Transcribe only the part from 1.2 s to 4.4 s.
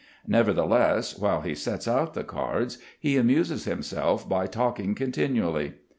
he sets out the cards he amuses himself